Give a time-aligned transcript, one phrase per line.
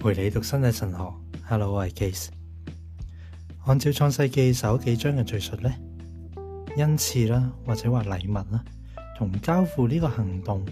[0.00, 1.14] 陪你读身体神学
[1.46, 2.28] ，Hello，我系 Case。
[3.66, 5.74] 按照创世纪首几章嘅叙述咧，
[6.78, 8.64] 恩赐啦，或者话礼物啦，
[9.18, 10.64] 同交付呢个行动，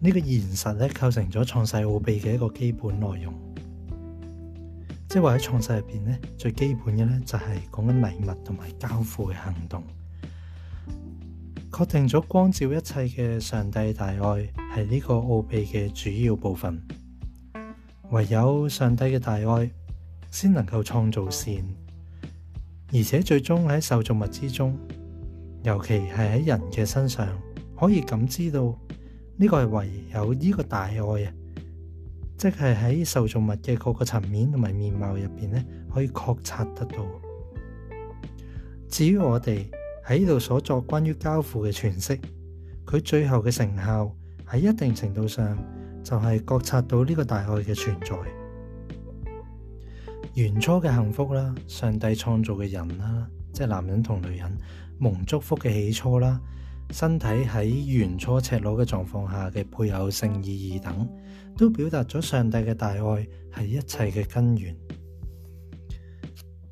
[0.00, 3.32] 呢个现实咧构成咗创世奥秘嘅一个基本内容。
[5.08, 7.44] 即系话喺创世入边咧，最基本嘅咧就系
[7.74, 9.82] 讲紧礼物同埋交付嘅行动，
[11.74, 14.14] 确定咗光照一切嘅上帝大爱
[14.74, 16.78] 系呢个奥秘嘅主要部分。
[18.10, 19.68] 唯有上帝嘅大爱，
[20.30, 21.52] 先能够创造善，
[22.92, 24.78] 而且最终喺受造物之中，
[25.64, 27.26] 尤其系喺人嘅身上，
[27.78, 28.72] 可以感知到
[29.36, 31.32] 呢个系唯有呢个大爱啊！
[32.38, 37.04] 即系喺受造物嘅各个层面同埋面貌入边咧，可以确察得到。
[38.88, 39.64] 至于我哋
[40.06, 42.16] 喺呢度所作关于交付嘅诠释，
[42.86, 44.14] 佢最后嘅成效
[44.48, 45.58] 喺一定程度上。
[46.06, 48.16] 就系觉察到呢个大爱嘅存在，
[50.34, 54.56] 原初嘅幸福啦，上帝创造嘅人啦，即系男人同女人
[55.00, 56.40] 蒙祝福嘅起初啦，
[56.92, 61.08] 身体喺原初赤裸嘅状况下嘅配偶性意义等，
[61.58, 63.26] 都表达咗上帝嘅大爱
[63.64, 64.76] 系一切嘅根源。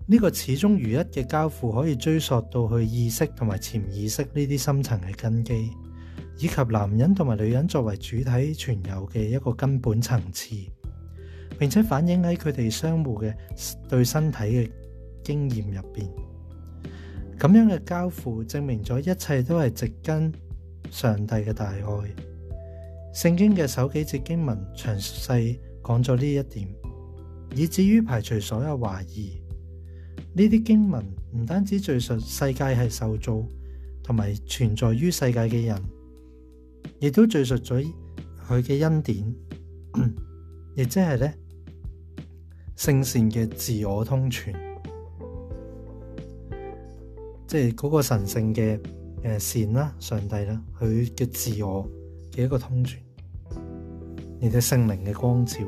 [0.07, 5.73] 呢个始终如一嘅交付可以追溯到去意识同埋潜意识呢啲深层嘅根基。
[6.39, 10.55] 以及男人同埋女人作为主体存有嘅一个根本层次，
[11.59, 13.35] 并且反映喺佢哋相互嘅
[13.89, 14.71] 对身体嘅
[15.23, 16.07] 经验入边，
[17.39, 20.33] 咁样嘅交付证明咗一切都系直根
[20.91, 21.85] 上帝嘅大爱。
[23.15, 26.69] 圣经嘅首几节经文详细讲咗呢一点，
[27.55, 29.41] 以至於排除所有怀疑。
[30.37, 31.05] 呢啲经文
[31.37, 33.41] 唔单止叙述世界系受造，
[34.03, 35.81] 同埋存在于世界嘅人。
[37.01, 37.85] 亦都叙述咗
[38.49, 39.35] 佢嘅恩典，
[40.77, 41.33] 亦即系咧
[42.77, 44.55] 圣善嘅自我通传，
[47.47, 48.79] 即系嗰个神圣嘅
[49.23, 51.89] 诶善啦，上帝啦，佢嘅自我
[52.33, 53.01] 嘅一个通传，
[54.41, 55.61] 你及圣灵嘅光照。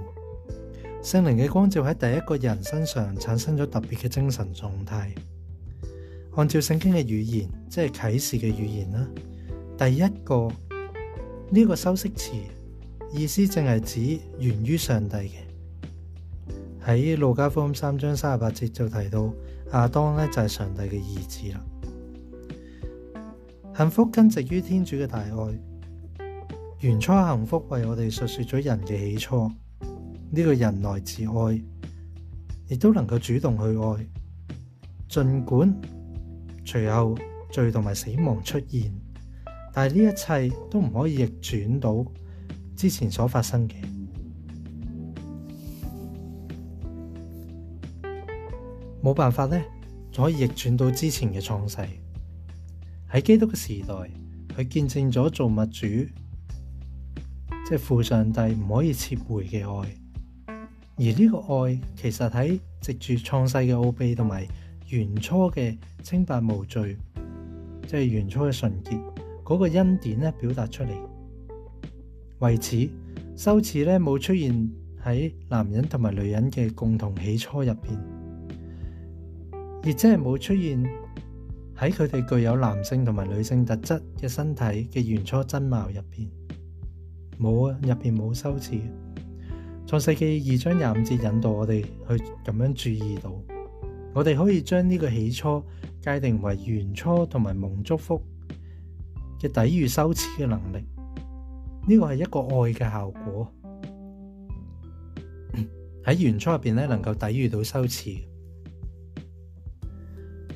[1.02, 5.14] 圣灵嘅光照喺第一个人身上产生咗特别嘅精神状态。
[6.32, 9.08] 按照圣经嘅语言，即系启示嘅语言啦，
[9.78, 10.48] 第一个。
[11.48, 12.32] 呢个修饰词
[13.12, 15.32] 意思正系指源于上帝嘅。
[16.84, 19.32] 喺路加福音三章三十八节就提到
[19.72, 23.26] 亚当咧就系上帝嘅儿子啦。
[23.76, 25.30] 幸福根植于天主嘅大爱。
[26.80, 29.46] 原初幸福为我哋述说咗人嘅起初。
[30.30, 31.60] 呢个人来自爱，
[32.68, 34.06] 亦都能够主动去爱。
[35.08, 35.72] 尽管
[36.64, 37.16] 随后
[37.52, 38.92] 罪同埋死亡出现。
[39.76, 42.06] 但系呢一切都唔可以逆转到
[42.74, 43.74] 之前所发生嘅，
[49.02, 49.62] 冇办法咧，
[50.10, 51.76] 就可以逆转到之前嘅创世
[53.12, 53.94] 喺基督嘅时代，
[54.56, 55.86] 佢见证咗做物主，
[57.66, 59.90] 即系父上帝唔可以撤回嘅爱，
[60.96, 64.48] 而呢个爱其实喺藉住创世嘅奥秘同埋
[64.88, 66.96] 原初嘅清白无罪，
[67.86, 68.98] 即系原初嘅纯洁。
[69.46, 70.88] 嗰個恩典咧，表達出嚟。
[72.40, 72.88] 為此，
[73.36, 74.68] 羞耻咧冇出現
[75.02, 77.98] 喺男人同埋女人嘅共同起初入邊，
[79.84, 80.82] 亦即係冇出現
[81.78, 86.26] 喺佢哋具有男性同埋女性特質嘅身體嘅原初真貌入邊，
[87.40, 87.78] 冇啊！
[87.82, 88.78] 入边冇羞耻。
[89.86, 92.14] 創世纪二章廿五節引導我哋去
[92.44, 93.32] 咁樣注意到，
[94.12, 95.62] 我哋可以將呢個起初
[96.02, 98.20] 界定為原初同埋蒙祝福。
[99.40, 100.84] 嘅抵御羞耻嘅能力，
[101.86, 103.48] 呢個係一個愛嘅效果
[106.04, 108.14] 喺原初入边咧，能夠抵御到羞耻。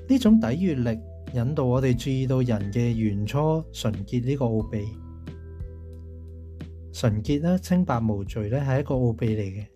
[0.08, 0.98] 呢種抵御力
[1.34, 4.86] 引導我哋注意到人嘅原初純潔呢個奧秘。
[6.92, 9.66] 純潔咧、清白無罪咧，係一個奧秘嚟嘅，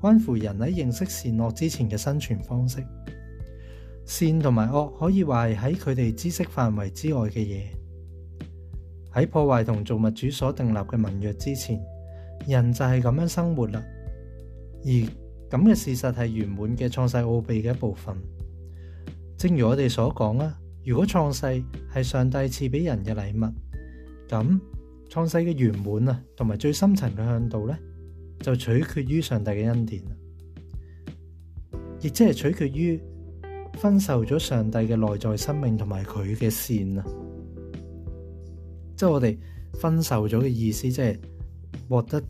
[0.00, 2.84] 關乎人喺認識善惡之前嘅生存方式。
[4.04, 7.79] 善同埋惡可以話係喺佢哋知識範圍之外嘅嘢。
[9.14, 11.80] 喺破坏同造物主所订立嘅盟约之前，
[12.46, 13.82] 人就系咁样生活啦。
[14.84, 14.88] 而
[15.50, 18.14] 咁嘅事实系圆满嘅创世奥秘嘅一部分。
[19.36, 21.62] 正如我哋所讲啦，如果创世
[21.94, 23.44] 系上帝赐俾人嘅礼物，
[24.28, 24.60] 咁
[25.08, 27.76] 创世嘅圆满啊，同埋最深层嘅向导呢，
[28.40, 30.00] 就取决于上帝嘅恩典
[32.00, 33.00] 亦即系取决于
[33.74, 37.04] 分受咗上帝嘅内在生命同埋佢嘅善啊。
[39.00, 39.34] 即係我哋
[39.80, 41.16] 分受咗嘅意思，即係
[41.88, 42.20] 獲得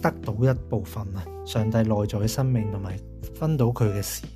[0.00, 1.22] 得到一部分啊。
[1.44, 2.98] 上帝內在嘅生命同埋
[3.34, 4.26] 分到佢嘅善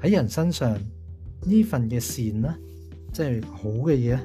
[0.00, 0.76] 喺人身上
[1.44, 2.52] 呢份嘅善咧，
[3.12, 4.18] 即係好嘅嘢，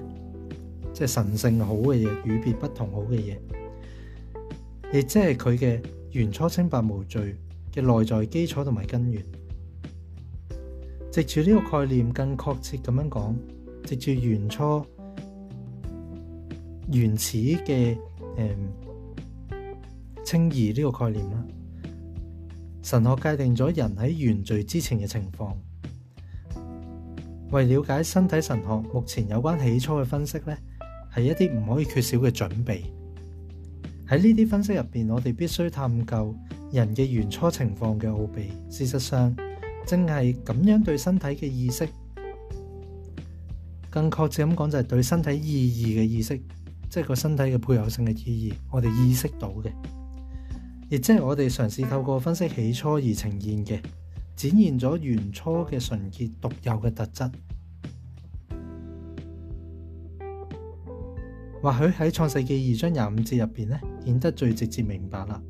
[0.94, 3.38] 即係神性好嘅嘢，與別不同好嘅嘢，
[4.98, 7.36] 亦即係佢嘅原初清白無罪
[7.72, 9.24] 嘅內在基礎同埋根源。
[11.12, 13.36] 藉住呢個概念更確切咁樣講，
[13.84, 14.84] 藉住原初。
[16.92, 17.98] 原始嘅
[18.38, 18.56] 誒
[20.24, 21.44] 清義呢個概念啦，
[22.82, 25.54] 神學界定咗人喺原罪之前嘅情況。
[27.52, 30.58] 為了解身體神學，目前有關起初嘅分析呢
[31.14, 32.82] 係一啲唔可以缺少嘅準備。
[34.08, 36.36] 喺呢啲分析入邊，我哋必須探究
[36.72, 38.48] 人嘅原初情況嘅奧秘。
[38.70, 39.36] 事實上，
[39.86, 41.88] 正係咁樣對身體嘅意識，
[43.90, 46.42] 更確切咁講，就係對身體意義嘅意識。
[46.90, 49.72] 即系个身体嘅配偶性嘅意义，我哋意识到嘅，
[50.90, 53.82] 亦即系我哋尝试透过分析起初而呈现嘅，
[54.36, 57.24] 展现咗原初嘅纯洁独有嘅特质。
[61.62, 65.42] 或许喺创世纪二章廿五节入边呢，显得最直接明白啦，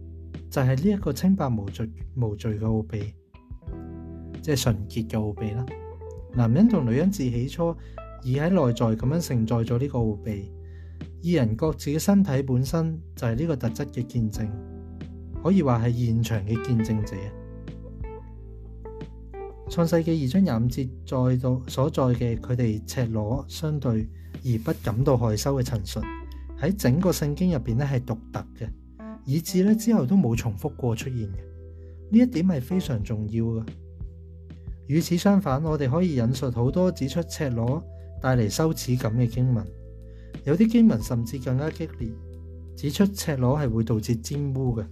[0.50, 3.14] 就系呢一个清白无罪无罪嘅奥秘，
[4.42, 5.64] 即系纯洁嘅奥秘啦。
[6.34, 7.76] 男人同女人自起初
[8.24, 10.52] 已喺内在咁样承载咗呢个奥秘。
[11.28, 14.50] 二人各自嘅身体本身就系呢个特质嘅见证，
[15.44, 17.16] 可以话系现场嘅见证者。
[19.70, 24.08] 创世纪二章廿五节在到所在嘅佢哋赤裸相对
[24.46, 26.00] 而不感到害羞嘅陈述，
[26.58, 28.70] 喺整个圣经入边咧系独特嘅，
[29.26, 31.40] 以至咧之后都冇重复过出现嘅。
[32.10, 33.68] 呢一点系非常重要嘅。
[34.88, 37.84] 与此相反，我哋可以引述好多指出赤裸
[38.22, 39.66] 带嚟羞耻感嘅经文。
[40.44, 42.10] 有啲经文甚至更加激烈，
[42.76, 44.86] 指出赤裸系会导致沾污嘅。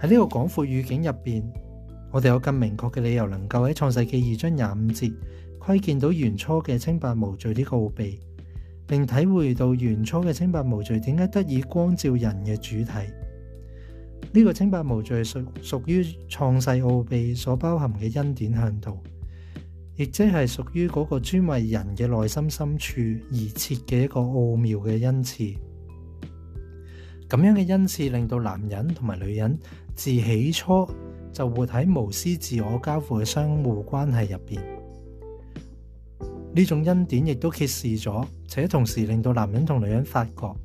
[0.00, 1.42] 喺呢个广阔语境入边，
[2.12, 5.12] 我哋有更明确嘅理由，能够喺创世纪二章廿五节
[5.58, 8.18] 窥见到原初嘅清白无罪啲奥秘，
[8.86, 13.06] 并体会到原初嘅清白无罪点解得以光照人嘅主体。
[14.34, 18.96] 呢个清白无罪属属于创世奥秘所包含嘅恩典向导。
[19.96, 23.00] 亦即系属于嗰个专为人嘅内心深处
[23.30, 25.44] 而设嘅一个奥妙嘅恩赐，
[27.28, 29.58] 咁样嘅恩赐令到男人同埋女人
[29.94, 30.88] 自起初
[31.32, 34.62] 就活喺无私自我交付嘅相互关系入边。
[36.54, 40.56] 呢种恩典亦都揭示咗，且同时令到男人同女人发觉，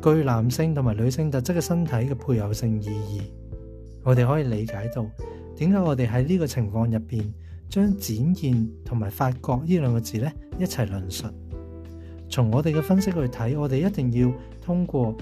[0.00, 3.22] 据男性同埋女性特质嘅身体嘅配偶性意义，
[4.04, 5.04] 我哋可以理解到
[5.56, 7.24] 点解我哋喺呢个情况入边。
[7.72, 11.24] 将展现同埋发觉呢两个字咧一齐论述。
[12.28, 14.30] 从我哋嘅分析去睇，我哋一定要
[14.60, 15.16] 通过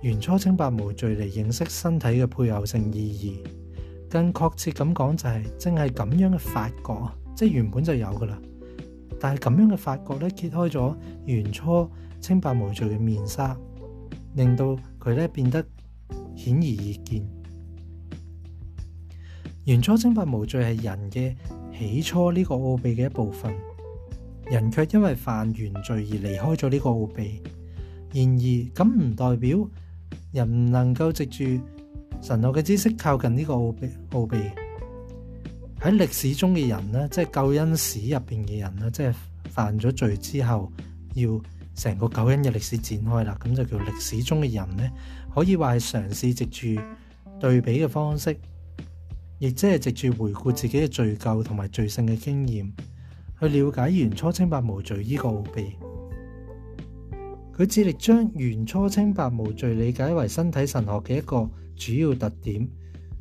[0.00, 3.42] 原初清白无罪嚟认识身体嘅配偶性意义。
[4.08, 8.38] 更确切咁讲就系正系咁样嘅发觉，即系原本就有噶啦。
[9.18, 11.90] 但系咁样嘅发觉咧，揭开咗原初
[12.20, 13.56] 清白无罪嘅面纱，
[14.36, 15.60] 令到佢咧变得
[16.36, 17.26] 显而易见。
[19.64, 21.34] 原初清白无罪系人嘅。
[21.78, 23.54] 起初呢个奥秘嘅一部分，
[24.50, 27.40] 人却因为犯原罪而离开咗呢个奥秘。
[28.12, 28.44] 然而
[28.74, 29.68] 咁唔代表
[30.32, 31.44] 人唔能够藉住
[32.20, 33.88] 神学嘅知识靠近呢个奥秘。
[34.12, 34.36] 奥秘
[35.80, 39.12] 喺历史中嘅人呢，即系救恩史入边嘅人呢，即系
[39.44, 40.72] 犯咗罪之后，
[41.14, 41.40] 要
[41.76, 43.38] 成个救恩嘅历史展开啦。
[43.40, 44.90] 咁就叫历史中嘅人呢，
[45.32, 46.82] 可以话尝试藉住
[47.38, 48.36] 对比嘅方式。
[49.38, 52.70] 亦即系藉住回顾自己嘅罪疚同埋罪性嘅经验，
[53.38, 55.76] 去了解原初清白无罪呢个奥秘。
[57.56, 62.68] 佢致力将原初清白无罪理解为身体神学嘅一个主要特点，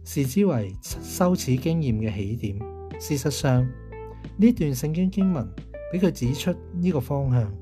[0.06, 2.58] 视之为羞耻经验嘅起点。
[3.00, 3.64] 事实上，
[4.38, 5.48] 呢段圣经经文
[5.94, 7.56] 俾佢指出呢个方向，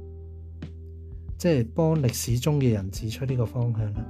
[1.38, 4.06] 即系帮历史中嘅人指出呢个方向啦。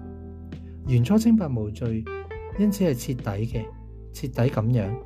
[0.87, 2.05] 原初清白无罪，
[2.59, 3.65] 因此系彻底嘅。
[4.15, 4.97] 彻底咁样，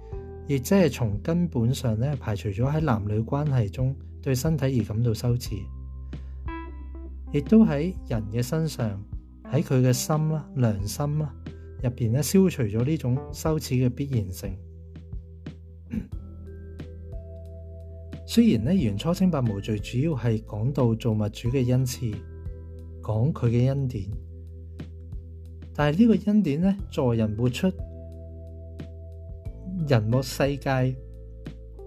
[0.47, 5.55] 亦即系从根本上咧排除咗喺男女关系中对身体而感到羞耻，
[7.33, 9.03] 亦都喺人嘅身上
[9.51, 11.33] 喺佢嘅心啦、良心啦
[11.81, 14.55] 入边咧消除咗呢种羞耻嘅必然性。
[18.29, 24.07] 虽然咧《原初清白无罪》主要系讲到做物主嘅恩赐，讲佢嘅恩典，
[25.73, 27.67] 但系呢个恩典咧助人活出。
[29.89, 30.95] 人物世界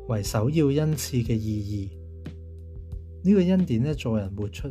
[0.09, 1.47] 为首要因次嘅意
[1.85, 1.91] 义，
[3.23, 4.67] 呢个恩典咧助人活出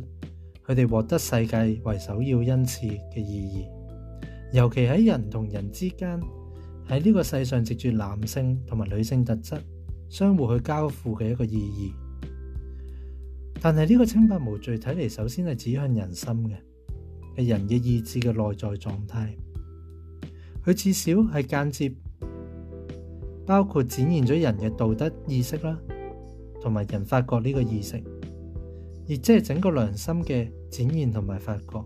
[0.66, 3.64] 佢哋获得世界为首要因次嘅意义，
[4.52, 6.20] 尤其喺人同人之间，
[6.86, 9.54] 喺呢个世上藉住男性同埋女性特质
[10.10, 11.94] 相互去交付嘅一个意义。
[13.62, 16.56] 但系呢个清白无罪睇嚟，首先系指向人心嘅，
[17.42, 19.34] 系人嘅意志嘅内在状态，
[20.66, 22.01] 佢至少系间接。
[23.46, 25.78] 包括展现咗人嘅道德意识啦，
[26.60, 27.96] 同埋人发觉呢个意识，
[29.08, 31.78] 而即系整个良心嘅展现同埋发觉，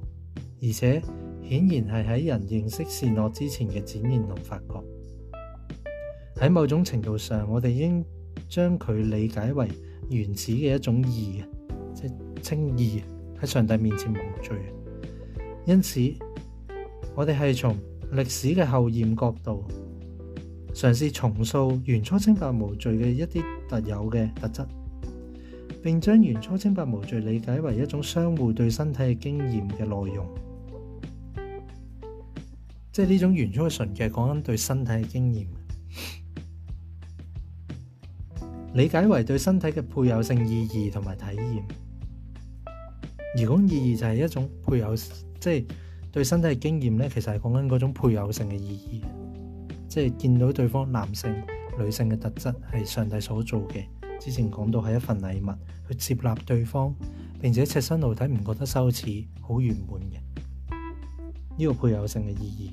[0.62, 1.02] 而且
[1.42, 4.84] 显然系喺人认识善恶之前嘅展现同发觉。
[6.36, 8.04] 喺某种程度上，我哋应
[8.48, 9.66] 将佢理解为
[10.10, 11.46] 原始嘅一种义嘅，
[11.94, 13.02] 即系称义
[13.40, 14.56] 喺上帝面前无罪。
[15.64, 16.00] 因此，
[17.14, 17.74] 我哋系从
[18.12, 19.64] 历史嘅后验角度。
[20.76, 24.62] 尝试重塑原初清白无罪嘅一啲特有嘅特质，
[25.82, 30.26] 并将原初清白无罪理解为一种相互对身体嘅经验嘅内容，
[32.92, 35.48] 即系呢种原初嘅纯洁，讲紧对身体嘅经验，
[38.74, 41.64] 理解为对身体嘅配偶性意义同埋体验。
[43.38, 45.12] 而讲意义就系一种配偶，即
[45.56, 45.66] 系
[46.12, 49.02] 对身体嘅经验咧，其实系讲紧嗰种配偶性嘅意义。
[49.88, 51.34] 即係見到對方男性、
[51.78, 53.84] 女性嘅特質係上帝所做嘅，
[54.20, 55.54] 之前講到係一份禮物，
[55.88, 56.94] 去接納對方
[57.40, 60.18] 並且赤身露體唔覺得羞恥，好圓滿嘅
[61.58, 62.70] 呢個配偶性嘅意義。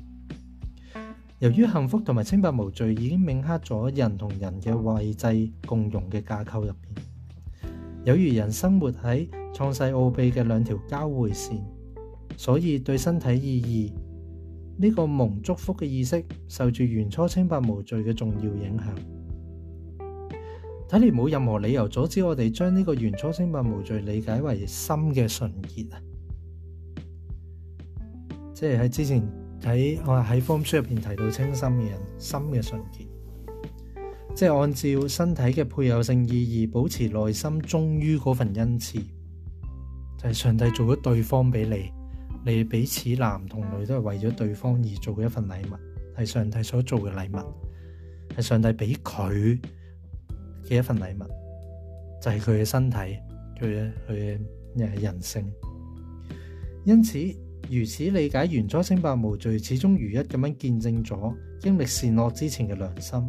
[1.40, 7.68] 由於幸福同埋清白無罪已經铭刻咗人同人嘅位制共融嘅架構入面，
[8.06, 11.60] 有如人生活喺創世奧秘嘅兩條交匯線，
[12.38, 14.03] 所以對身體意義。
[14.78, 18.96] 呢个蒙祝福嘅意识受住原初清白无罪嘅重要影响，
[20.90, 26.02] 睇嚟冇任何理由阻止我哋将呢个原初清白无罪理解为心嘅纯洁啊！
[28.54, 29.22] 即系喺之前
[29.62, 33.06] 喺我喺方书入边提到清心嘅人心嘅纯洁，
[34.34, 38.98] 即系按照身体嘅配偶性意义保持内心忠于嗰份恩赐，
[40.18, 42.03] 就系上帝做咗对方俾你。
[42.46, 45.78] 你彼此男同女都係為咗對方而做嘅一份禮物，
[46.18, 47.46] 係上帝所做嘅禮物，
[48.36, 49.60] 係上帝俾佢
[50.66, 51.26] 嘅一份禮物，
[52.22, 54.38] 就係佢嘅身體，佢嘅佢
[54.76, 55.50] 嘅人性。
[56.86, 57.18] 因此
[57.72, 61.34] 如此理解，原初清白無罪，始終如一咁樣見證咗
[61.64, 63.20] 英历善恶之前嘅良心，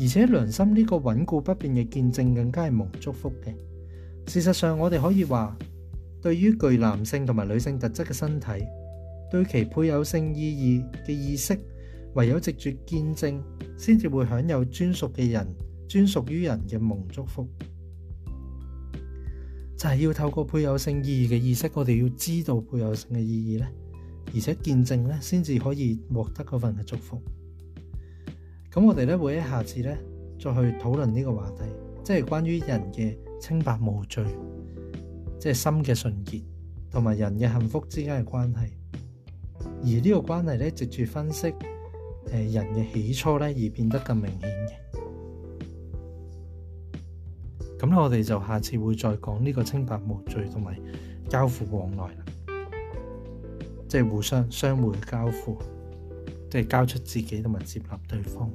[0.00, 3.52] 而且良心呢個穩固不變嘅見證更加係無祝福嘅。
[4.32, 5.54] 事實上，我哋可以話。
[6.22, 8.46] 對於具男性同埋女性特質嘅身體，
[9.30, 10.50] 對其配偶性意
[10.80, 11.58] 義嘅意識，
[12.14, 13.40] 唯有直接見證，
[13.78, 15.46] 先至會享有專屬嘅人、
[15.88, 17.48] 專屬於人嘅梦祝福。
[19.78, 23.66] 就係要透過配偶性意義嘅意識，我哋要知道配偶性嘅意義咧，
[24.34, 27.16] 而且見證咧，先至可以獲得嗰份嘅祝福。
[28.70, 29.96] 咁我哋咧會一下子咧
[30.38, 31.62] 再去討論呢個話題，
[32.04, 34.22] 即係關於人嘅清白無罪。
[35.40, 36.42] 即系心嘅纯洁
[36.90, 38.58] 同埋人嘅幸福之间嘅关系，
[39.62, 41.46] 而呢个关系咧，直住分析
[42.30, 44.72] 诶人嘅起初咧，而变得更明显嘅。
[47.78, 50.78] 咁咧，我哋就下次会再讲呢个清白无罪同埋
[51.26, 52.24] 交付往来啦，
[53.88, 55.56] 即系互相相互交付，
[56.50, 58.50] 即系交出自己同埋接纳对方。